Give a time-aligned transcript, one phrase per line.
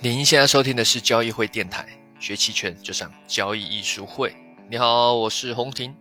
[0.00, 1.84] 您现在收听的是交易会电台，
[2.20, 4.32] 学期权就上交易艺术会。
[4.70, 5.92] 你好，我是洪婷。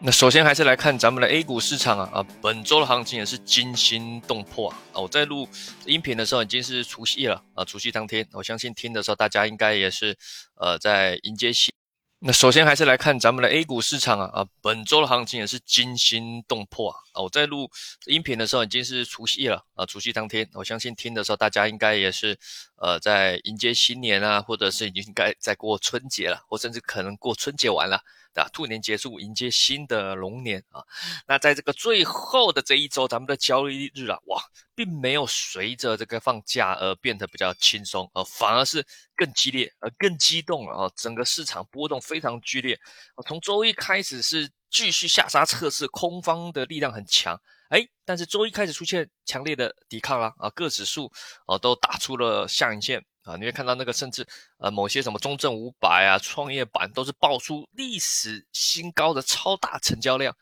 [0.00, 4.98] 那首先还是来看咱们的 A 股市场啊啊，本周的行情也是惊心动魄啊！
[5.00, 5.48] 我在录
[5.86, 10.18] 音频的时候已经是除夕了啊，除夕当天，我相信听的时候大家应该也是
[10.56, 11.72] 呃在迎接新。
[12.18, 16.98] 那首先还是来看咱们的 A 股市场啊啊，本周的行情也是惊心动魄啊！
[17.14, 17.70] 我在录
[18.06, 22.38] 音频的时候已经是除夕了啊，除夕当天，我相信听的时候大家应该也是
[22.76, 28.02] 呃在迎接新年啊，或者是已经该在过春节了，或甚至可能过春节完了。
[28.34, 30.82] 啊，兔年结束，迎接新的龙年啊！
[31.26, 34.42] 那在这个最后的这一周，咱们的交易日啊，哇，
[34.74, 38.82] 并没有随着这个放假而变得比较轻松啊，反而是
[39.14, 40.90] 更激烈，呃，更激动了啊！
[40.96, 42.74] 整个市场波动非常剧烈
[43.16, 51.12] 啊，从周一开始是继续下杀测试，空方的力量很强，哎，但是周一开始出现强烈的抵抗了啊，各指数
[51.46, 53.04] 哦都打出了下影线。
[53.24, 54.26] 啊，你会看到那个，甚至
[54.58, 60.36] 呃，某些什么中证五百啊、创业板都是爆出历史新高的超大成交量，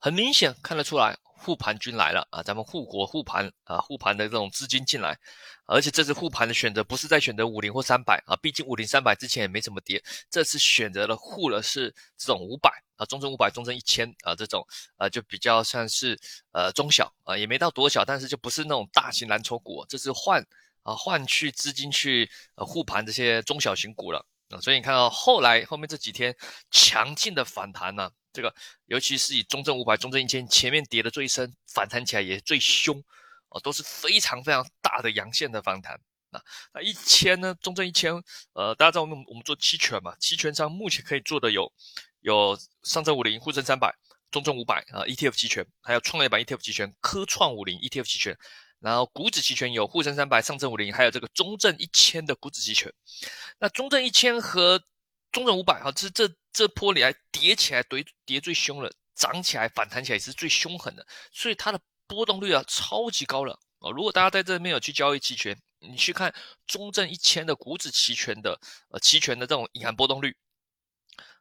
[0.00, 2.42] 很明显看得出来，护盘军来了啊！
[2.42, 5.16] 咱们护国护盘啊，护盘的这种资金进来，
[5.68, 16.18] 而且这次护盘的选择不是在选择五零或三百啊，毕竟五零三百之前也没怎么跌，这次选择了护了是这种五百啊，中证五百、中证一千啊，这种啊就比较像是
[16.52, 20.46] 呃中小啊，也没到多小，但是就不是那种大型蓝筹股，这是换。
[20.84, 26.36] 啊，换去资金去呃护盘这些中小型股了啊，所以你看到后来后面这几天
[26.70, 33.02] 强劲的反弹呢，这个尤其是以中证五百、中证一千前面跌的最深，反弹起来也最凶
[33.48, 35.98] 哦，都是非常非常大的阳线的反弹
[36.32, 36.42] 啊。
[36.74, 38.12] 那一千呢，中证一千，
[38.52, 41.72] 呃，大家知道我们我们做期权嘛，期权上目前可以做的有
[42.24, 43.94] 有上证五零、沪深三百、
[44.30, 48.34] 中证五百啊 ETF 期权，还有创业板 ETF 期权、科创五零 ETF 期权。
[48.80, 52.90] 然后股指期权有沪深三百、上证五零，还有这个中证一千的股指期权。
[53.58, 54.82] 那中证一千和
[55.32, 63.90] 中证五百哈，这这这波里来跌起来，跌跌最凶了，涨起来反弹起来也是最凶狠的，所以它的波动率啊超级高了啊！
[63.90, 66.34] 如果大家在这边有去交易期权，你去看
[66.66, 68.58] 中证一千的股指期权的
[68.90, 70.34] 呃期权的这种隐含波动率，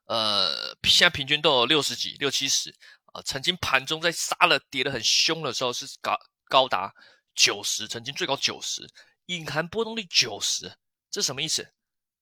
[0.05, 2.73] 呃，现在平均都有六十几、六七十
[3.07, 3.21] 啊。
[3.23, 6.17] 曾经盘中在杀了跌得很凶的时候是高
[6.49, 6.93] 高达。
[7.35, 8.87] 九十，曾经最高九十，
[9.25, 10.71] 隐含波动率九十，
[11.09, 11.63] 这什么意思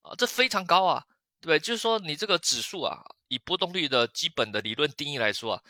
[0.03, 0.15] 啊？
[0.17, 1.05] 这非常高啊，
[1.41, 1.59] 对不对？
[1.59, 5.63] 就是说你这个指数啊，以波动率的基本的理论定义来说啊，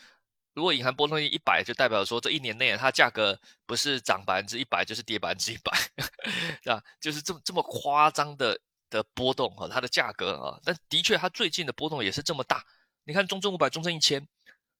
[0.54, 3.36] 如果隐含波动率一百，就代表说这一年内它价格
[3.66, 5.76] 不是涨百分之一百，就是跌百分之一百，
[6.62, 6.80] 是 吧？
[7.00, 8.56] 就是这么这么夸张的
[8.92, 12.64] 的波动啊，它的价格啊，但的确它最近的波动也是这么大。
[13.04, 14.24] 你看中证五百、中证一千，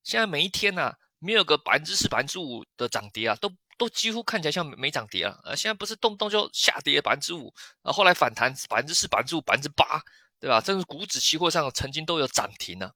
[0.05, 3.51] 现在每一天呢，没有个百分之四、百分之五的涨跌啊，都。
[3.79, 10.01] 都几乎看起来像没涨跌了，呃，现在不是动不动就下跌百分之五，啊，后来反弹百分之四、百分之五、百分之八，
[10.39, 10.61] 对吧？
[10.61, 12.93] 这是股指期货上曾经都有涨停呢，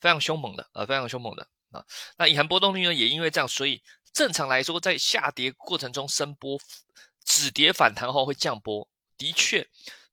[0.00, 1.84] 非常凶猛的，呃，非常凶猛的啊。
[2.16, 3.80] 那隐含波动率呢，也因为这样，所以
[4.12, 6.58] 正常来说，在下跌过程中升波，
[7.24, 8.88] 止跌反弹后会降波。
[9.16, 9.64] 的确，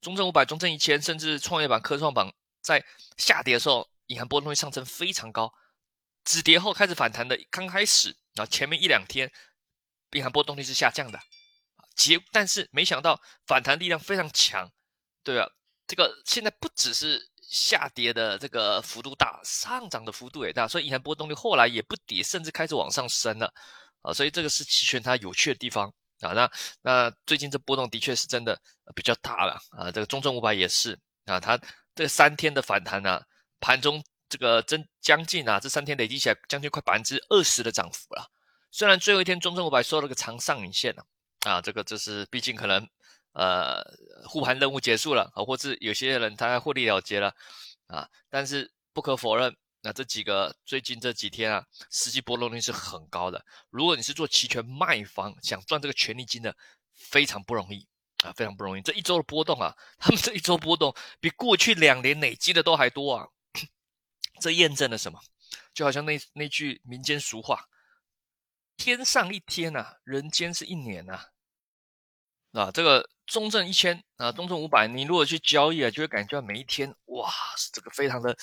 [0.02, 2.30] 中证五百、中证一千，甚至创业板、科创板
[2.62, 2.84] 在
[3.18, 5.54] 下跌的时候，隐含波动率上升非常高，
[6.26, 9.32] 止跌后开始反弹的，刚开始啊，前面一两天。
[10.14, 11.18] 银行波动率是下降的，
[11.96, 13.18] 结但是没想到
[13.48, 14.70] 反弹力量非常强，
[15.24, 15.50] 对吧？
[15.88, 23.54] 这个现在不只是下跌的这个幅度大，上涨的幅度也大，所以银行波动率后来也不跌，甚至开始往上升了
[24.02, 24.14] 啊！
[24.14, 26.34] 所以这个是期权它有趣的地方啊。
[26.34, 26.52] 那
[26.82, 28.60] 那最近这波动的确是真的
[28.96, 29.92] 比较大了啊。
[29.92, 31.60] 这个中证五百也是啊，它
[31.94, 33.22] 这三天的反弹呢，
[33.60, 38.26] 盘中这个真将近啊，这三天累积起来将近快百分之二十的涨幅了。
[38.72, 41.06] 虽然最后一天中证五百收了个长上影线了，
[41.42, 42.88] 啊，这个这是毕竟可能，
[43.34, 43.84] 呃，
[44.26, 47.36] 护盘任务结束了啊，或是有些人他获利了结了，
[47.88, 53.44] 啊，但是不可否认，那这几个最近这几天啊，实际波动率是很高的。
[53.70, 56.56] 如果你是做期权卖方，想赚这个权利金的，
[56.94, 57.88] 非常不容易
[58.24, 58.82] 啊，非常不容易。
[58.82, 63.28] 这一周的波动啊， 他们这一周波动比过去两年累积的都还多啊，
[64.40, 65.20] 这验证了什么？
[65.74, 67.68] 就好像那那句民间俗话。
[68.78, 71.26] 天上一天呐，人间是一年呐。
[72.52, 77.32] 啊，这个中证一千啊，中证五百，你如果去交易啊，就会感觉每一天哇，
[77.72, 78.36] 这个非常的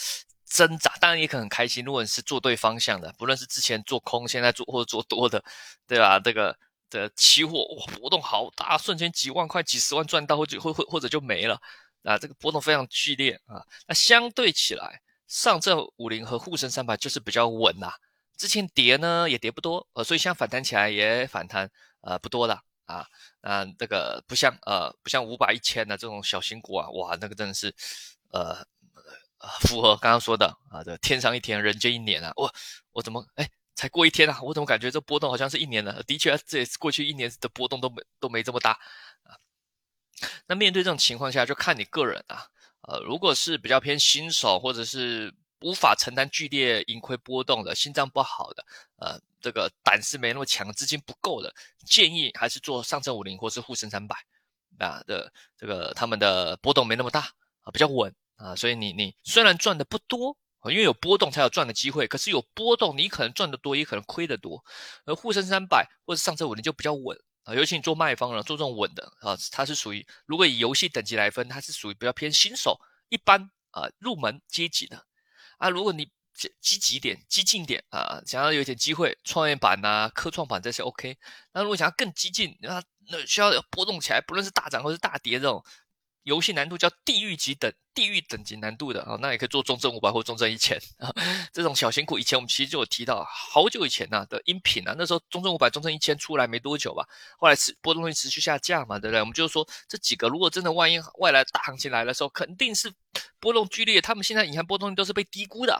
[0.51, 0.93] 挣扎。
[1.01, 5.43] 当然也可能很开心，如果你是做对方向的，不论是之前做空，现在做或者做多的，
[5.87, 6.19] 对吧？
[6.19, 6.57] 这个
[6.91, 11.61] 的期货哇，波动好大，瞬间几万块、几十万赚到，或者或或或者就没了
[12.03, 12.19] 啊。
[12.19, 13.63] 这个波动非常剧烈啊。
[13.87, 17.93] 那相对起来，上证五零和沪深三百就是比较稳呐。
[18.37, 21.69] 之前跌呢也跌不多，呃，所以现在反弹起来也反弹，
[22.03, 23.05] 呃，不多了啊，
[23.43, 27.75] 那这个不像呃不像五百一千的这种小型股啊，哇，那个真的是
[28.31, 28.65] 呃
[29.39, 32.53] 啊符合刚刚说的啊，这天上一天，人间一年啊，我
[32.93, 36.03] 我怎么哎才过一天啊，我怎么感觉这波动好像是一年呢？
[36.03, 38.73] 的确，这也是过去一年的波动都没都没这么大
[39.23, 39.37] 啊。
[40.47, 42.47] 那面对这种情况下，就看你个人啊，
[42.83, 45.35] 呃，如果是比较偏新手或者是。
[45.61, 48.65] 无法承担剧烈盈亏波动的，心脏不好的，
[48.95, 51.53] 呃，这个胆识没那么强，资金不够的，
[51.85, 54.15] 建议还是做上证五零或是沪深三百
[54.79, 57.23] 啊的这个他们的波动没那么大
[57.63, 64.65] 啊，比较稳啊，所以你你虽然赚的不多啊，因为有波动才有赚的机会，可是有波动你可能赚的多，也可能亏的多，
[65.05, 75.05] 而沪深三百或者上证五零就比较稳啊，尤其你做卖方了，做这种稳的啊，它是属于如果以游戏等级来分，它是属于比较偏新手一般啊入门阶级的。
[75.59, 81.19] 啊，如果你积积极点、激进点啊，想要有点机会，创业板呐、科创板这些 OK。
[81.53, 82.81] 那如果想要更激进，那
[83.11, 85.65] 那需要波动起来，不论是大涨或是大跌这种。
[86.29, 91.11] 游戏难度叫地狱级等地狱等级难度的啊，那也可以做中证五百或中证一千啊。
[91.55, 97.09] 这种小型股以前我们其实就有提到，好久以前呐的音频啊，那时候中证五百、中证一千出来没多久吧，
[97.39, 99.21] 后来持波动率持续下降嘛，对不对？
[99.21, 102.93] 我们就是说这几个如果真的万一外来大行情来的时候，肯定是
[103.41, 105.75] 波动剧烈，他们现在隐含波动率都是被低估的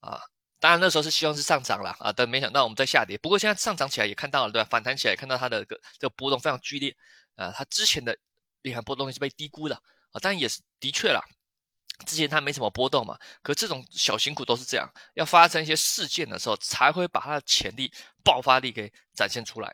[0.00, 0.18] 啊。
[0.58, 3.16] 当然那时候是希望是上涨了啊，但没想到我们在下跌。
[3.18, 4.68] 不过现在上涨起来也看到了，对吧？
[4.68, 6.96] 反弹起来看到它的个这个波动非常剧烈
[7.36, 8.18] 啊，它之前的。
[8.66, 9.76] 厉害波动是被低估的
[10.10, 11.22] 啊，但也是的确啦，
[12.04, 17.92] 之前它没什么波动嘛，可这种小型股都是这样，要发生一些事件的时候，才会把它的潜力、
[18.24, 19.68] 爆发力给展现出来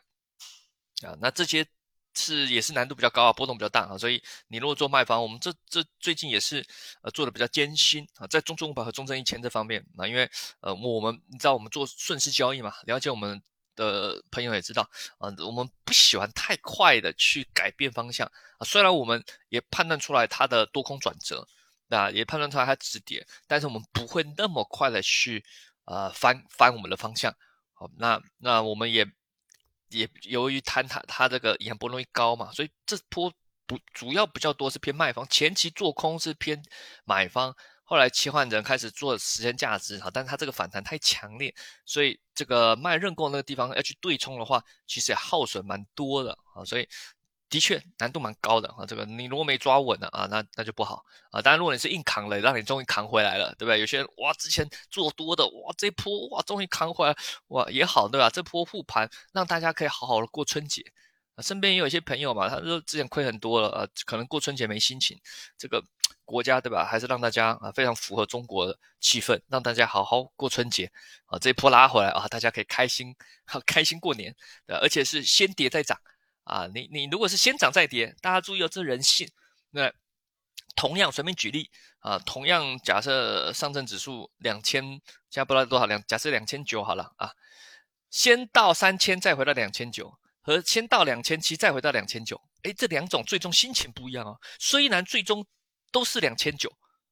[1.01, 1.17] 啊。
[1.19, 1.65] 那这些
[2.13, 6.63] 是也是难度比较高啊，波动比较大啊，所以你如果做卖方，我们这这最近也是
[7.01, 10.29] 呃做的比较艰辛啊，在中证五百和中证一千这方面啊，因为
[10.61, 13.41] 呃我们你知道我们做顺势交易嘛，了解我们。
[13.75, 14.81] 的朋友也知道
[15.17, 18.25] 啊，我们不喜欢太快的去改变方向
[18.57, 18.65] 啊。
[18.65, 21.47] 虽然我们也判断出来它的多空转折，
[21.87, 25.43] 那也判断出来它止跌，但是我们不会那么快的去
[25.85, 27.35] 呃翻翻我们的方向。
[27.73, 29.05] 好，那那我们也
[29.89, 33.33] 也由于坍塌，它这个银波动率高嘛，所以这波
[33.65, 36.63] 不主要比较多是偏卖方，前期做空是偏
[37.05, 37.55] 买方。
[37.83, 41.53] 后来切换人开始做时间价值哈，但是它这个反弹太强烈，
[41.85, 46.87] 所以这个卖认购那个地方要去对冲的话，其实也耗损蛮多的啊，所以
[47.49, 48.85] 的确难度蛮高的啊。
[48.85, 51.41] 这个你如果没抓稳的啊，那那就不好啊。
[51.41, 53.79] 当然如果你是硬扛了，让你终于扛回来了，对不对？
[53.79, 57.15] 有些人哇之前做多的哇这波哇终于扛回来
[57.49, 58.29] 哇也好对吧？
[58.29, 60.83] 这波复盘让大家可以好好的过春节。
[61.35, 65.19] 啊，身边也有一些朋友嘛，他说之前亏很多了，呃，可能过春节没心情。
[65.57, 65.83] 这个
[66.25, 70.91] 国家对吧，还是让大家啊非常符合中国的气氛，让大家好好过春节
[71.25, 71.39] 啊。
[71.39, 73.15] 这一波拉回来啊，大家可以开心，
[73.45, 74.35] 好开心过年，
[74.67, 75.99] 对而且是先跌再涨
[76.43, 76.67] 啊。
[76.73, 79.27] 你你如果是先涨再跌，大家注意哦，这人性。
[79.71, 79.91] 那
[80.75, 81.69] 同样随便举例
[81.99, 87.31] 啊，同样假设上证指数两千，现在不知道多少两，假设两千九好了啊，
[88.11, 90.15] 先到三千再回到两千九。
[90.43, 94.37] 和先到两千七，再回到两千九，哎，这两种最终心情不一样哦。
[94.59, 95.45] 虽然最终
[95.91, 96.69] 都是两千九，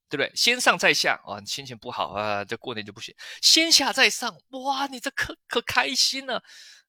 [0.09, 0.31] 对不对？
[0.35, 3.15] 先上再下啊，心情不好啊，这过年就不行。
[3.41, 6.43] 先下再上，哇，你这可可开心了，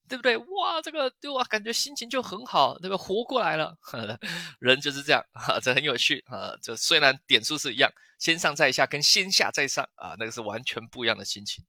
[0.09, 0.37] 对不对？
[0.37, 2.97] 哇，这个对我感觉心情就很好，对吧？
[2.97, 3.73] 活过来了，
[4.59, 6.53] 人就是这样啊，这很有趣啊。
[6.61, 11.65] 这虽然点数是一样，先上再下跟先下再上啊，那个是完全不一样的心情。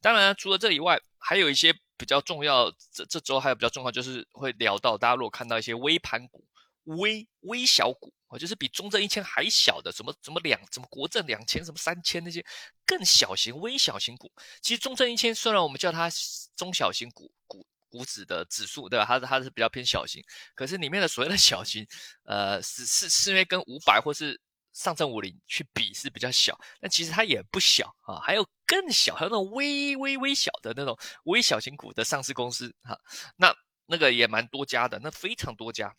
[0.00, 1.74] 当然，除了这以外，还有一些。
[1.98, 6.46] 比较重要，这这周还有比较重要，就是会聊到大家如果看到一些微盘股、
[6.84, 12.44] 微微小股啊，就是比中证一千还小的，什么什么两、什么国证两千、什么三千那些
[12.84, 14.30] 更小型、微小型股。
[14.60, 16.10] 其实中证一千虽然我们叫它
[16.54, 19.06] 中小型股股股指的指数，对吧？
[19.06, 20.22] 它它是比较偏小型，
[20.54, 21.86] 可是里面的所谓的小型，
[22.24, 24.38] 呃，是是是因为跟五百或是。
[24.76, 32.94] 上证五零去比是比较小，但其实它也不小啊，还有更小，还有那种微微微小的那种微小型股的上市公司哈，
[33.36, 33.56] 那
[33.86, 35.96] 那个也蛮多家的，那非常多家，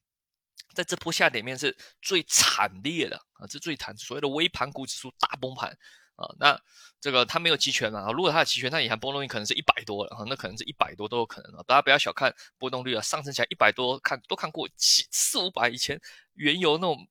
[0.75, 5.75] 在这波下跌面是最惨烈的啊，这最惨，所谓的微盘股指数大崩盘
[6.15, 6.61] 啊，那
[7.01, 15.99] 这个它没有期权嘛啊，如果它的期权，它隐含波动率可能是一百多了啊，那可能是一百多都有可能啊，大家不要小看波动率啊，上升起来一百多，看都看过几四五百以前
[16.35, 17.07] 原油那种。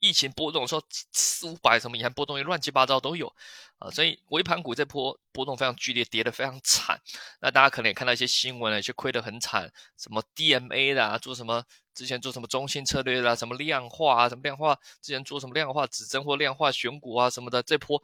[0.00, 3.32] 疫情波动，说四五百什么，你看波动也乱七八糟都有
[3.78, 7.00] 啊，所以微盘股这波波动非常剧烈，跌得非常惨。
[7.40, 11.62] 那大家可能也看到一些新闻了，一些亏得很惨，什么 DMA 的，做什么
[11.94, 18.02] 之前做什么中性策略的，什么量化啊，什么量化之前做什么量化指针或量化选股啊什么的，这波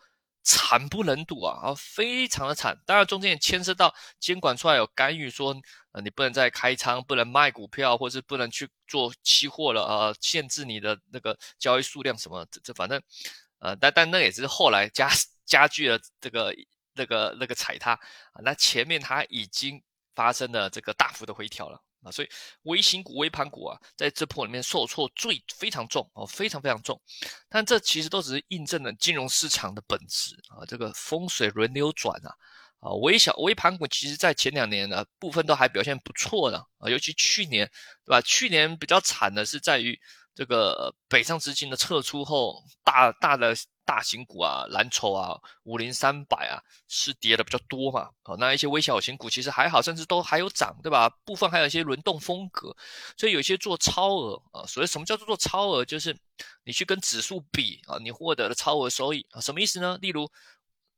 [0.49, 2.81] 惨不忍睹啊啊，非常的惨。
[2.87, 5.55] 当然中间也牵涉到监管出来有干预，说
[5.91, 13.03] 呃你不能再开仓，不能卖股票，或是不能去做期货了啊，限制你的那个交易数量什么，这这反正
[13.59, 15.11] 呃，但但那也是后来加
[15.45, 16.55] 加剧了这个
[16.95, 18.41] 那个那个踩踏啊。
[18.45, 19.83] 那前面它已经
[20.15, 21.83] 发生了这个大幅的回调了。
[22.07, 22.29] 啊，所以
[22.63, 27.01] 微型股、微盘股啊，在这波里面受挫最非常重哦，非常非常重。
[27.49, 32.31] 但这其实都只是印证了金融市场的本质啊，这个风水轮流转啊。
[32.79, 37.67] 啊，微小微盘股其实在前两年呢，部分都还表现不错的啊，尤其去年，
[38.05, 38.21] 对吧？
[38.21, 39.99] 去年比较惨的是在于
[40.37, 43.57] 这个北上资金的撤出后，大大的。
[43.87, 48.11] 大型股啊，蓝筹啊，五零三百啊，是跌的比较多嘛？
[48.25, 51.09] 哦，那一些微小型股其实还好，甚至都还有涨，对吧？
[51.25, 52.76] 部分还有一些轮动风格，
[53.16, 54.66] 所以有些做超额啊。
[54.66, 55.85] 所以什么叫做做超额？
[55.85, 56.19] 就是
[56.64, 59.40] 你去跟指数比啊，你获得了超额收益啊。
[59.40, 59.97] 什么意思呢？
[60.02, 60.28] 例如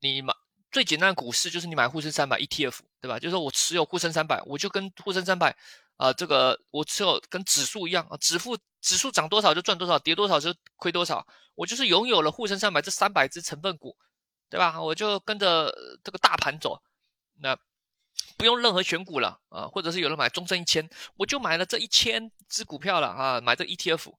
[0.01, 0.33] 你买
[0.73, 3.19] 最简单的股市，就是你买沪深三百 ETF，对吧？
[3.19, 5.55] 就是说我持有沪深三百，我就跟沪深三百。
[5.99, 11.27] 啊，这个我持有跟指数一样啊，指数指数涨多少就赚多少，跌多少就亏多少。
[11.55, 13.97] 我就是拥有了沪深三百这三百只成分股，
[14.49, 14.81] 对吧？
[14.81, 15.75] 我就跟着
[16.05, 16.81] 这个大盘走，
[17.41, 17.59] 那
[18.37, 24.13] 不用任何选股了啊，或者是有人买中证一千，我就买了这一千只股票了啊，买这 ETF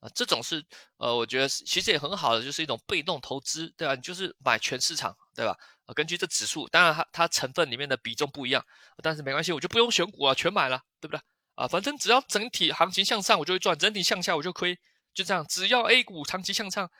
[0.00, 0.64] 啊，这种是
[0.96, 3.94] 呃，我觉得其实也很好的，就是一种被动投资，对吧？
[3.94, 5.56] 你就是买全市场，对吧？
[5.92, 8.64] 根据这指数，当然它它成分里面的比重不一样，
[9.02, 11.20] 但是没关系，我就不用选股啊，全买了，对不对？
[11.54, 14.78] 啊，反正只要整体行情向上，我就会赚；整体向下，我就亏。
[15.14, 16.90] 就这样，只要 A 股长期向上，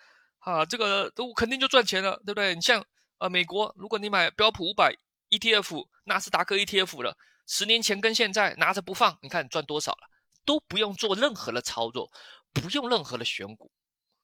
[0.40, 2.54] 啊，这个都肯定就赚钱了，对不对？
[2.54, 2.84] 你像
[3.18, 4.94] 呃美国，如果你买标普五百
[5.30, 10.06] ETF、纳斯达克 ETF 了，十年前跟现在拿着不放，你看赚多少了？
[10.44, 12.10] 都不用做任何的操作，
[12.52, 13.72] 不用任何的选股，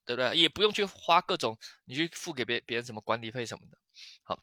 [0.05, 0.37] 对不对？
[0.37, 3.77] 也不用去花各种你去付给别别人什么管理费什么的，
[4.21, 4.37] 好。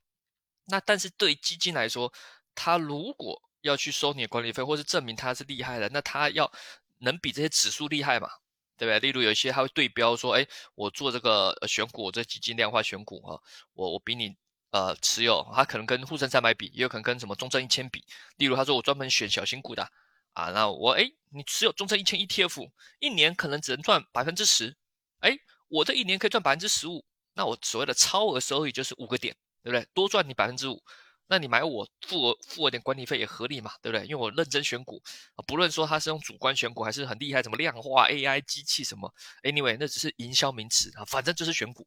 [0.67, 2.13] 那但是对基金来说，
[2.55, 6.51] 他如果要去收你的管理费，或是证明他是厉害的，那他要
[6.99, 8.29] 能比这些指数厉害嘛？
[8.77, 9.01] 对不对？
[9.01, 13.41] 例如有一些他会对标说，哎，我做这个选股，这基金量化选股啊，
[13.75, 14.37] 我我比你
[14.71, 18.05] 呃持有，他可能跟沪深三百比，也有可能跟什么中证一千比。
[18.37, 19.91] 例如他说我专门选小型股的
[20.35, 24.77] 啊，那我哎，你持有中证一千 ETF，一年可能只能赚百分之十，
[25.21, 27.05] 哎，我这一年可以赚百分之十五，
[27.35, 29.35] 那我所谓的超额收益就是五个点。
[29.67, 29.85] 对不对？
[29.93, 30.81] 多赚你百分之五，
[31.27, 33.73] 那你买我付我付我点管理费也合理嘛？
[33.83, 34.07] 对不对？
[34.07, 35.03] 因为我认真选股
[35.35, 41.85] 啊，不论说他是用主观选股还是很厉害，什么量化 AI 机器什么，anyway，那只是营销名词啊，反正就是选股，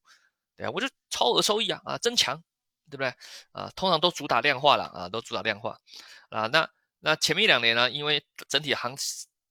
[0.58, 2.36] 对啊，我就超额收益啊啊，增强，
[2.92, 3.14] 对不对？
[3.54, 5.80] 啊，通常都主打量化了啊，都主打量化
[6.32, 6.48] 啊。
[6.48, 6.70] 那
[7.00, 8.94] 那前面一两年呢，因为整体行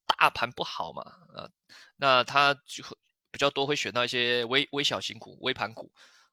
[0.07, 1.03] 大盘不好嘛
[1.35, 1.49] 啊，
[1.97, 2.85] 那他就
[3.31, 5.91] 比较多会选到一些微微小型股、微盘股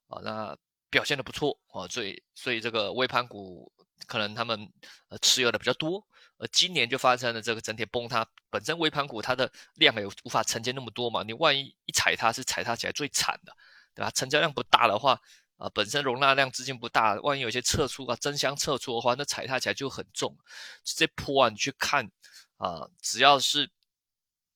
[0.09, 0.57] 啊，那。
[0.95, 3.69] 表现的不错啊，所以所以这个微盘股
[4.07, 4.71] 可能他们
[5.09, 6.01] 呃持有的比较多，
[6.37, 13.51] 呃今年就发生了这个整体崩塌，本身微盘股它的量也无法承接那么多嘛，你万一一踩它是踩它起来最惨的，
[13.93, 14.09] 对吧？
[14.11, 15.19] 成交量不大的话
[15.57, 20.37] 啊，本身容纳量资金不大，万一有些撤出啊争相撤出的话，那踩踏起来就很重。
[20.85, 22.09] 这波啊你去看
[22.55, 23.69] 啊，只要是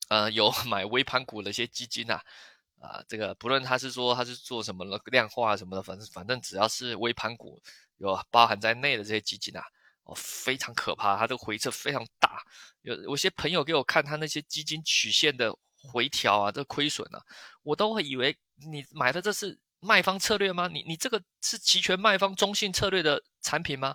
[0.08, 2.24] 呃有 买微盘股的一些基金啊。
[2.80, 7.62] 啊，这个不论他是说他是做什么了量化什么的，反正反正只要是微盘股
[7.98, 9.62] 有包含在内的这些基金啊，
[10.04, 12.42] 哦，非常可怕，它的回撤非常大。
[12.80, 17.22] 有有些朋友给我看他那些基金曲线的回调啊，这亏损啊，
[17.62, 20.66] 我都会以为你买的这是卖方策略吗？
[20.66, 23.94] 你你这个是期权卖方中性策略的产品吗？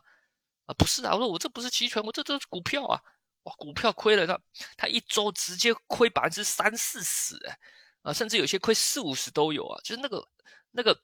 [0.68, 3.02] 啊，不是啊，我说我这不是期权，我这这是股票啊，
[3.46, 4.40] 哇，股票亏了，那
[4.78, 7.58] 他一周直接亏百分之三四十，哎。
[8.06, 10.28] 啊，甚至有些亏四五十都有啊，就是那个
[10.70, 11.02] 那个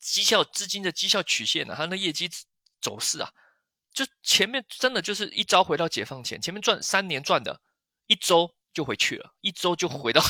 [0.00, 2.28] 绩效资金的绩效曲线啊，它那业绩
[2.80, 3.32] 走势啊，
[3.92, 7.60] 就前面真的就是一招回到解放前，前面赚三年赚的，
[8.08, 10.20] 一周就回去了，一周就回到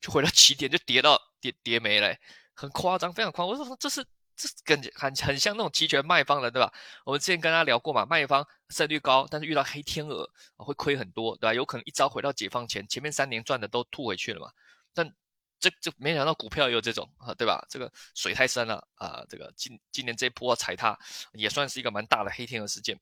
[0.00, 2.12] 就回到起点，就跌到跌跌没了，
[2.54, 3.56] 很夸张，非常夸张。
[3.56, 6.72] 我说这是这感觉很很像那种期权卖方的，对吧？
[7.04, 11.54] 我们之前跟他聊过嘛，卖方胜率高，但是遇到黑天鹅会亏很多，对吧？
[11.54, 14.50] 有可能一招回到解放前，前面三年赚的都吐回去了嘛，
[14.92, 15.14] 但。
[15.64, 17.66] 这这没想到股票也有这种啊，对吧？
[17.70, 19.24] 这个水太深了啊！
[19.30, 20.98] 这个今今年这波踩踏
[21.32, 23.00] 也算是一个蛮大的黑天鹅事件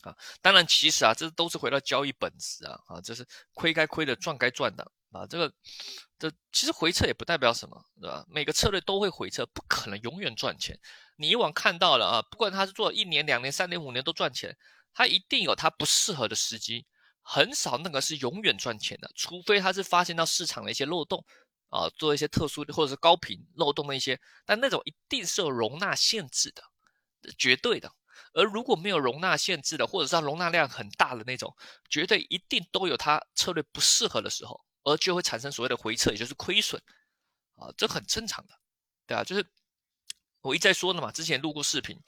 [0.00, 0.16] 啊。
[0.40, 5.26] 当然，其实啊，这都是回到交易本质啊啊，这是亏该亏的，赚该赚的啊。
[5.26, 5.52] 这个
[6.18, 8.24] 这其实回撤也不代表什么，对吧？
[8.30, 10.78] 每个策略都会回撤，不可能永远赚钱。
[11.16, 14.56] 你以往看到了啊，不管他是做一年、两年、三年、五年都赚钱，
[14.94, 16.86] 他一定有他不适合的时机，
[17.20, 21.22] 很少那个是永远赚钱的，除非他是发现到市场的一些漏洞。
[21.74, 26.62] 啊，做一些特殊或者是高频漏洞的一些，但那种一定是有容纳限制的，
[27.36, 27.92] 绝对的。
[28.32, 31.52] 而如果没有容纳限制的，或者是它容纳量很大的那种，
[31.90, 36.80] 绝对一定都有它策略不适合的时候，而就会产生所谓的回撤，也就是亏损
[37.56, 38.54] 啊，这很正常的，
[39.08, 39.44] 对啊，就是
[40.42, 42.00] 我一再说的嘛，之前录过视频，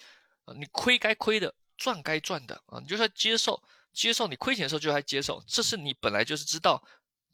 [0.56, 3.60] 你亏该亏的，赚该赚的啊，你就要接受，
[3.92, 6.80] 接受你亏钱的时候就该接受，这是你本来就是知道。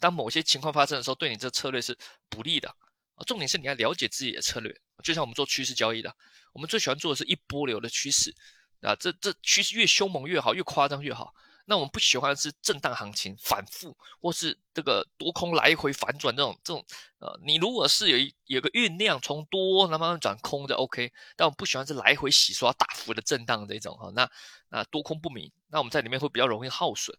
[0.02, 1.96] 当某些情况发生的时候，对你这策略是
[2.28, 2.68] 不利的
[3.14, 3.22] 啊。
[3.24, 6.12] 重点是你要了解自己的策略，就像我们做趋势交易的，
[6.52, 8.34] 我们最喜欢做的是一波流的趋势
[8.80, 8.96] 啊。
[8.96, 11.32] 这这趋势越凶猛越好，越夸张越好。
[11.64, 16.84] 那我们不喜欢是震荡行情、反复，或是这个多空来回反转这种这种
[17.20, 24.10] 呃，你如果是有一有个酝酿，从多慢慢转空的 OK，但我不喜欢是来回洗刷、大幅的震荡这种哈。
[24.12, 24.28] 那
[24.68, 27.16] 那多空不明，那我们在里面会比较容易耗损。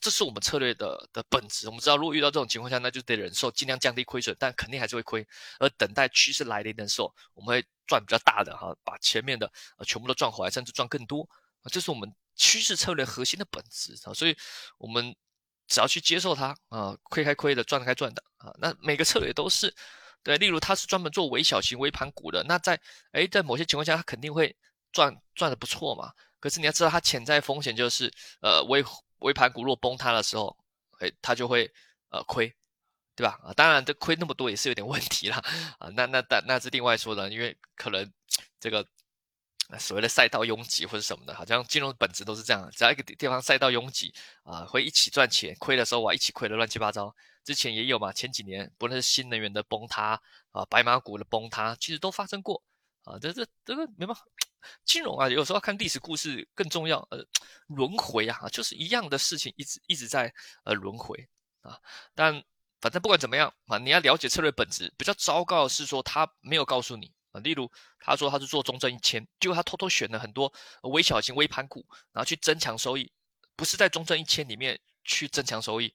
[0.00, 1.66] 这是我们策略的的本质。
[1.66, 5.26] 我们知道，如果遇到这种情况下，那就得忍受，尽量降低亏损，但肯定还是会亏。
[5.58, 11.28] 而等待趋势来临的时候，我们会赚比较大的哈，把前面的呃全部都赚回来，甚至赚更多。
[11.62, 14.14] 啊，这是我们趋势策略核心的本质啊。
[14.14, 14.34] 所以，
[14.78, 15.14] 我们
[15.68, 18.50] 只要去接受它啊，亏开亏的，赚开赚的啊。
[18.58, 19.74] 那每个策略都是
[20.22, 20.38] 对。
[20.38, 24.56] 例如，他是专门做微小型微盘股的，那在哎，在某些情况下，他肯定会
[24.90, 26.10] 赚赚的不错嘛。
[26.40, 28.10] 可是你要知道，它潜在风险就是
[28.40, 28.82] 呃微。
[29.22, 30.56] 微盘股若崩塌的时候，
[30.98, 31.70] 哎，它就会
[32.10, 32.54] 呃亏，
[33.14, 33.40] 对吧？
[33.42, 35.38] 啊，当然这亏那么多也是有点问题啦。
[35.78, 35.88] 啊。
[35.96, 38.12] 那那但那是另外说的，因为可能
[38.60, 38.86] 这个
[39.78, 44.12] 所谓的赛道拥挤或者什么的，好像金融本质都是这样，只要一个地方赛道拥挤
[44.42, 47.14] 啊，会一起赚钱，亏的时候哇一起亏的乱七八糟。
[47.44, 50.20] 之前也有嘛，前几年不论是新能源的崩塌
[50.52, 52.62] 啊，白马股的崩塌，其实都发生过
[53.04, 53.18] 啊。
[53.18, 54.22] 这这这个没办法。
[54.84, 56.98] 金融啊，有时候看历史故事更重要。
[57.10, 57.24] 呃，
[57.68, 60.32] 轮回啊，就是一样的事情，一直一直在
[60.64, 61.28] 呃轮回
[61.62, 61.78] 啊。
[62.14, 62.42] 但
[62.80, 64.92] 反正不管怎么样啊，你要了解策略本质。
[64.96, 67.40] 比较糟糕的是说他没有告诉你啊。
[67.40, 70.52] 例如他说他是做中证一千，结果他偷偷选了很多
[70.82, 73.12] 微小型微盘股，然后去增强收益，
[73.56, 75.94] 不是在中证一千里面去增强收益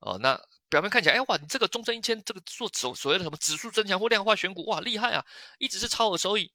[0.00, 0.18] 哦。
[0.18, 5.24] 那表面看起来，哎哇，你这个中证一千这个做所所谓的什么指数增强或量化选股，哇厉害啊，
[5.58, 6.52] 一直是超额收益。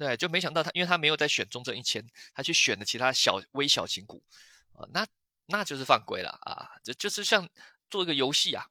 [0.00, 4.22] 对，就没想到他，因为他没有在选中证一千，他去选了其他小微小型股，
[4.72, 5.06] 啊，那
[5.44, 6.70] 那就是犯规了啊！
[6.82, 7.46] 这就是像
[7.90, 8.64] 做一个游戏啊，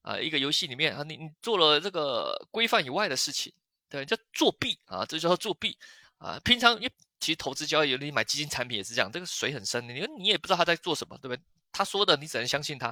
[0.00, 3.52] 啊，一个游戏里面啊，你你做了这个规范以外的事情，
[3.88, 5.78] 对，叫作弊啊，这叫作弊
[6.18, 6.36] 啊！
[6.42, 11.40] 平常因为其实投资交易，你买基金产品也是这样，这个水很深，你你也不知道他在做什么，对不对？
[11.70, 12.88] 他说的你只能相信他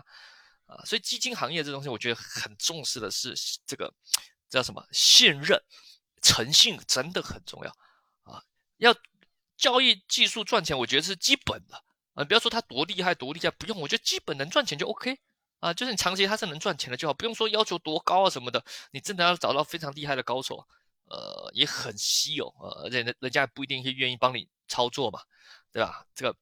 [0.67, 0.79] 啊！
[0.85, 3.35] 所以基金行业这东西，我觉得很重视的是
[3.67, 3.93] 这个
[4.49, 5.61] 叫什么信任。
[6.21, 7.71] 诚信真的很重要
[8.23, 8.45] 啊！
[8.79, 8.95] 要
[9.57, 11.83] 交易技术赚钱，我觉得是基本的
[12.15, 12.25] 啊。
[12.25, 15.19] 不要说他多厉害多厉害，不用，我觉得基本能赚钱就 OK
[15.61, 15.73] 啊。
[15.73, 18.65] 就是你长期他是能赚钱的就好，不用说要求多高啊什么的。
[18.91, 20.67] 你真的要找到非常厉害的高手，
[21.07, 25.23] 呃，也很稀有呃，而且人人家也不一定会愿意帮你操作嘛，
[25.73, 26.07] 对吧？
[26.15, 26.37] 这个，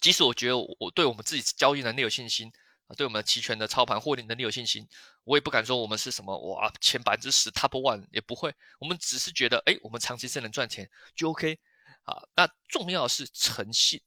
[0.00, 2.52] 即使我觉得我对我们自己交易能力有信心。
[2.94, 4.86] 对我们期权的操盘获利能力有信心，
[5.24, 11.58] 我也不敢说我们是什么哇前百分之十 top one 也不会，我们只是觉得哎，我们长期是能赚钱就 OK
[12.04, 12.22] 啊。
[12.36, 14.00] 那重要是诚信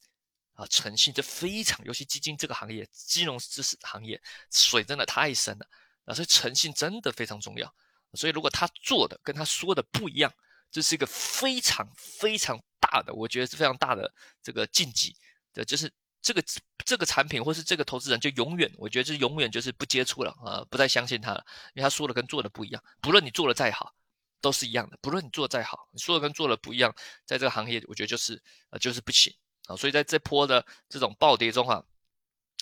[0.53, 4.21] 啊，诚信这非常，尤其基金这个行业，金融知识行业
[4.51, 5.67] 水真的太深了
[6.05, 7.73] 啊，所以诚信真的非常重要。
[8.13, 10.33] 所以如果他做的跟他说的不一样，
[10.71, 15.15] 这是一个非常非常大的，我觉得是非常大的这个禁忌
[15.53, 15.91] 的，就是。
[16.21, 16.43] 这个
[16.85, 22.83] 这个产品或是这个投资人就永远，我觉得是永远就是不接触了啊，不再相信他了，因为他说的跟做的不一样。
[23.01, 23.93] 不论你做的再好，
[24.41, 24.97] 都是一样的。
[25.01, 26.93] 不论你做的再好，你说的跟做的不一样，
[27.25, 29.33] 在这个行业，我觉得就是呃就是不行
[29.67, 29.75] 啊。
[29.75, 31.83] 所以在这波的这种暴跌中啊，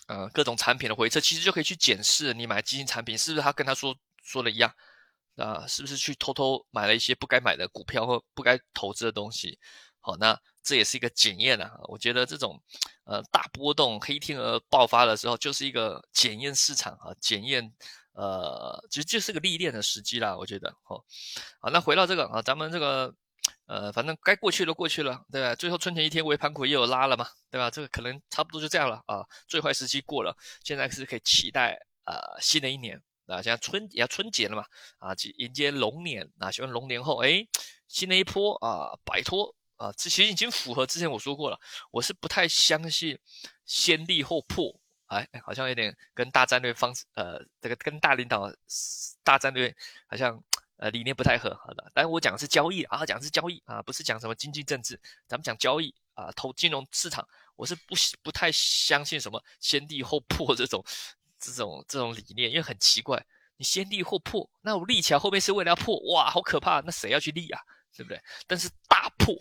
[0.08, 4.74] 呃各种产品的回撤，其实就可以去检视你买基金产品是不是他跟他说说的一样
[5.38, 9.60] 啊，是不是去偷偷买了一些不该买的股票或不该投资的东西。
[10.00, 11.72] 好，那这也是一个检验啊。
[11.84, 12.60] 我觉得这种，
[13.06, 17.72] 呃，大波动、黑天鹅爆发的时候，就是一个检验市场啊，检验，
[18.14, 20.36] 呃，其实就是个历练的时机啦。
[20.36, 21.02] 我觉得，哦，
[21.62, 23.14] 好，那回到这个啊，咱们这个，
[23.68, 25.54] 呃，反正该过去的过去了，对吧？
[25.54, 27.70] 最后春前一天，尾盘股也有拉了嘛，对吧？
[27.70, 29.24] 这个可能差不多就这样了啊。
[29.48, 33.42] 最坏时期过了，现在是可以期待呃新的一年啊。
[33.42, 34.66] 现在春也要春节了嘛，
[34.98, 37.48] 啊，迎接龙年啊，希望龙年后，哎，
[37.88, 39.56] 新的一波啊，摆脱。
[39.78, 41.60] 啊，这其实已经符合之前我说过了。
[41.92, 43.18] 我是不太相信
[43.66, 44.74] 先立后破，
[45.08, 48.52] 哎，好像有点跟大战略方式，呃，这个跟大领导
[49.24, 49.76] 大战略
[50.08, 50.42] 好像
[50.78, 51.54] 呃理念不太合。
[51.56, 55.00] 好的，但我讲的是交易啊，讲的是交易啊，不是讲什么经济政治。
[55.28, 60.84] 咱们讲交易啊，投金融市场，我是不不太相信什么先立后破这种
[61.40, 63.26] 这种这种理念，因为很奇怪。
[63.58, 66.82] 你先立后破，那我立起来后面是为了要破，哇，好可怕！
[66.82, 67.62] 那谁要去立啊？
[67.96, 68.22] 对不对？
[68.46, 69.34] 但是大破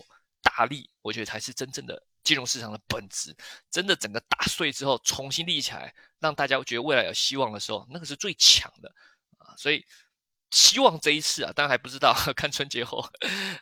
[0.44, 3.34] 大立，我觉得才是真正的金融市场的本质。
[3.70, 8.94] 真的整个打碎之后，重新立起来，让大家觉得未来有希望的时候，那个是最强的
[9.38, 9.56] 啊！
[9.56, 9.84] 所以
[10.52, 13.04] 希望这一次啊，当然还不知道， 看春节后，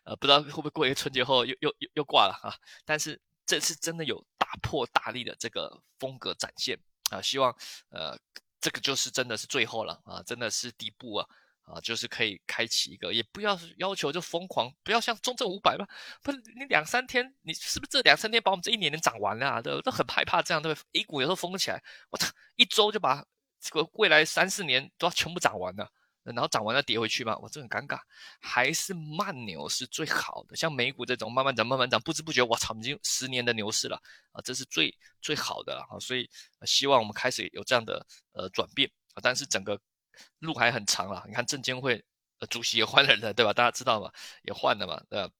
[0.04, 2.52] 呃，不知道会不会过一个春节后又又又又挂了啊？
[2.84, 6.78] 但是这次真的有大破大立的这个风格展现
[7.10, 7.22] 啊！
[7.22, 7.56] 希望
[7.88, 8.18] 呃。
[8.64, 11.28] 这个就是真的是最后了啊，真的是底部啊
[11.64, 15.86] 啊，就是可以开启一个，也不要要求就疯狂，不要像中证五百吧，
[16.22, 19.62] 不是你两三天，你是不是这两三天把我们这一年能涨完了啊？
[19.62, 23.24] 都都很害怕这样，对不对？A 股有时候疯起来，我操，一周就把
[23.60, 25.90] 这个未来三四年都要全部涨完了。
[26.24, 27.98] 然后涨完了跌回去嘛，我这很尴尬，
[28.40, 30.54] 还是慢牛是最好的。
[30.54, 35.98] 像美股这种慢慢涨、慢慢涨，不知不觉我操，已经十年的牛市了啊，这是最最好的了啊。
[35.98, 36.30] 所以
[36.64, 39.76] 希望我们开始有这样的呃转变啊，但是整个
[40.38, 41.24] 路还很长了。
[41.26, 42.04] 你看证监会
[42.38, 43.52] 呃主席也换人了，对吧？
[43.52, 44.10] 大家知道嘛，
[44.42, 45.32] 也换了嘛，对吧？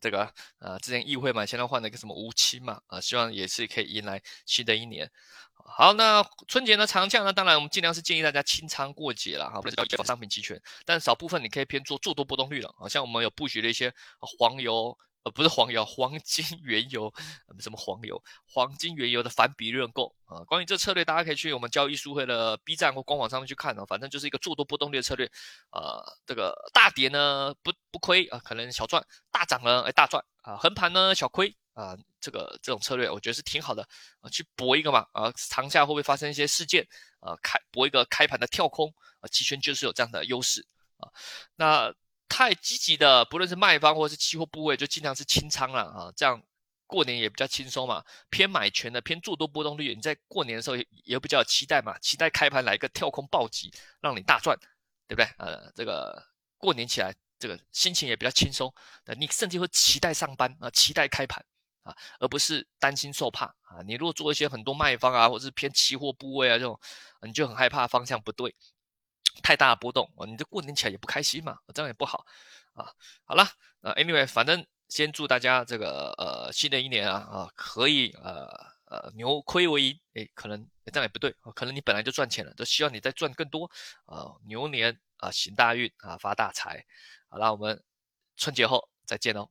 [0.00, 5.08] 这个呃之前议会嘛，现在换了一个什么吴清嘛啊，希望也是可以迎来新的一年。
[5.52, 7.32] 好，那春节呢长假呢？
[7.32, 12.88] 当然我们尽量是建议大家清仓过节了哈，不是叫商品期权，但少部分你可以偏做做多波动率了啊。
[12.88, 17.12] 像我们有布局的一些黄油，呃，不是黄油，黄金 原油，
[17.60, 18.22] 什么黄油？
[18.44, 20.44] 黄金原油的反比认购啊。
[20.44, 23.84] 关于这策略，大家可以去我们交易书会的 B 站或官网上面去看哦。
[23.86, 25.30] 反正就是一个做多波动率的策略，
[25.70, 31.56] 呃，这个大跌呢不不亏啊，可能小赚；大涨呢哎大赚啊，横盘呢小亏。
[31.74, 33.82] 啊，这个这种策略我觉得是挺好的
[34.20, 36.86] 啊，去搏一个嘛啊，长假会不会发生一些事件
[37.18, 37.34] 啊？
[37.42, 40.66] 开搏一个开盘的跳空啊，期权就是有这样的优势
[40.98, 41.08] 啊。
[41.56, 41.90] 那
[42.28, 46.42] 太积极的，不论是卖方或者是期货部位，就尽量是清仓了啊，这样
[46.86, 48.04] 过年也比较轻松嘛。
[48.30, 54.58] 偏买权的，偏做多波动率，你在过年的时候也比较期待嘛，期待开盘来一个跳空暴击，让你大赚，
[55.06, 55.26] 对不对？
[55.38, 56.22] 呃，这个
[56.58, 58.72] 过年起来这个心情也比较轻松，
[59.18, 61.44] 你甚至会期待上班啊，期待开盘。
[61.84, 63.82] 啊，而不是担心受怕啊！
[63.84, 66.78] 你如果做一些很多卖方啊，或者是偏期货部位啊这种，
[67.22, 68.54] 你就很害怕方向不对，
[69.42, 72.26] 太大的波动啊，你这过年起来也不开心嘛，这样也不好
[72.74, 72.90] 啊。
[73.24, 73.48] 好了，
[73.80, 78.46] 呃，anyway，反正先祝大家这个呃新的一年啊啊可以呃
[78.86, 83.70] 呃牛亏为盈，诶，可能这样也不对，可能你本来就赚钱了，都希望你再赚更多
[84.06, 86.84] 啊，牛年啊行大运啊发大财。
[87.28, 87.82] 好了，我们
[88.36, 89.48] 春节后再见哦。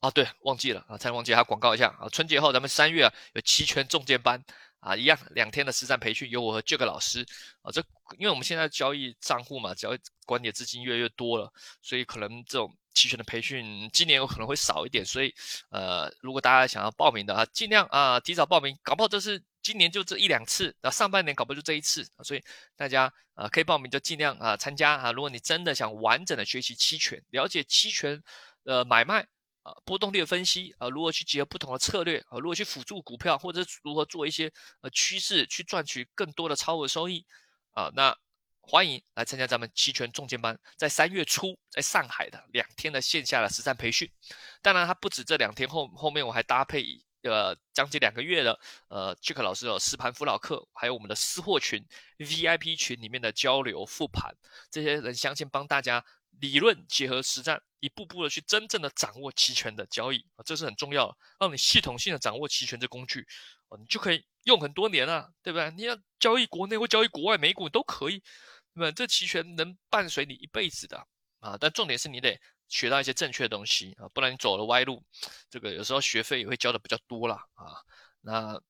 [0.00, 2.08] 啊，对，忘记了啊，差点忘记还广告一下啊！
[2.08, 4.42] 春节后咱们三月啊有期权重建班
[4.80, 7.24] 啊，一样两天的实战培训，由我和 Jack 老师
[7.62, 7.70] 啊。
[7.70, 7.80] 这
[8.18, 15.04] 因为我们现在交易账户嘛，交易管理的资金越来越多了，所以可能这种期权的培训今年有可能会少一点。
[15.04, 15.34] 所以
[15.70, 22.42] 呃，如果大家想要报名的啊，尽量啊提早报名，搞不好这是今年就这一两次，那上半年搞不好就这一次所以
[22.74, 25.12] 大家啊可以报名就尽量啊参加啊。
[25.12, 28.22] 如果你真的想完整的学习期权，了解期权
[28.64, 29.26] 的买卖。
[29.84, 37.26] 波动率的分析啊，如何去结合不同的策略啊，如何去辅助股票，或者如何做一些呃趋势去赚取更多的超额收益
[37.72, 37.90] 啊？
[37.94, 38.16] 那
[38.60, 44.10] 欢迎来参加咱们期权重建班，在三月初在上海的两天的线下的实战培训。
[44.62, 46.84] 当然，它不止这两天，后后面我还搭配
[47.22, 51.84] 呃将近两个月的呃 Jack 老师的实盘辅导课，还有我们的私货群
[52.18, 54.32] VIP 群里面的交流复盘，
[54.70, 56.04] 这些人相信帮大家。
[56.40, 63.26] 理论结合实战，一步步的去真正的掌握期权的交易啊，这是很重要的，让你系统性的掌握期权这工具
[63.68, 65.70] 啊，你就可以用很多年啊，对不对？
[65.72, 68.22] 你要交易国内或交易国外美股都可以，
[68.74, 68.92] 对吧？
[68.92, 71.06] 这期权能伴随你一辈子的
[71.40, 75.04] 啊，但重点是你得学到一些正确的东西啊，不然你走了歪路，
[75.48, 77.76] 这个有时候学费也会交的比较多了啊，
[78.20, 78.60] 那。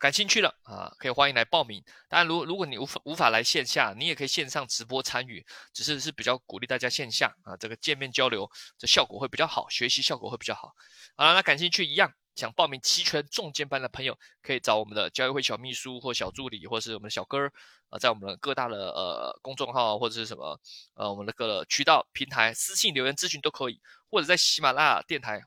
[0.00, 1.84] 感兴趣了啊，可以欢迎来报名。
[2.08, 10.72] 当然，如如果你无法无法来线下，你也可以线上直播参与，只是是比较鼓励大家线下啊，这个见面交流，这效果会比较好，学习效果会比较好。
[11.16, 17.52] 好了，那感兴趣一样想报名期权重建班的朋友，可以找我们的交易会小秘书或小助理，或者是我们的小哥儿
[17.90, 20.58] 啊，在我们的各大的呃公众号或者是什么
[20.94, 23.78] 呃我们的各渠道平台私信留言咨询都可以，
[24.10, 25.42] 或者在喜马拉雅电台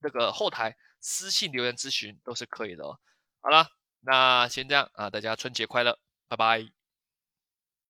[0.00, 2.98] 那个后台私信留言咨询都是可以的哦。
[3.40, 3.66] 好了。
[4.04, 6.83] 那先这样啊，大家春节快乐，拜拜。